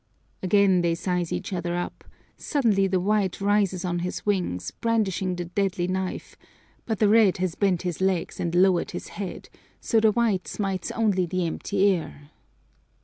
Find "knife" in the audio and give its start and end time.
5.87-6.35